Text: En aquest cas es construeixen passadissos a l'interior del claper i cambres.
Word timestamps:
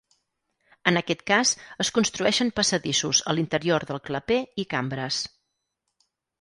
En 0.91 0.97
aquest 1.01 1.21
cas 1.31 1.51
es 1.85 1.91
construeixen 1.99 2.51
passadissos 2.61 3.21
a 3.29 3.37
l'interior 3.37 3.87
del 3.93 4.03
claper 4.11 4.41
i 4.65 4.69
cambres. 4.75 5.25